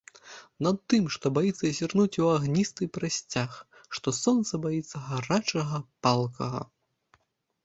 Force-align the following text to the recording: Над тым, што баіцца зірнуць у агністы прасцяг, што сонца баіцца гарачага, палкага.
Над 0.67 0.77
тым, 0.93 1.03
што 1.15 1.25
баіцца 1.37 1.69
зірнуць 1.79 2.19
у 2.23 2.25
агністы 2.37 2.83
прасцяг, 2.99 3.51
што 3.99 4.07
сонца 4.23 4.53
баіцца 4.65 5.03
гарачага, 5.11 5.77
палкага. 6.07 6.61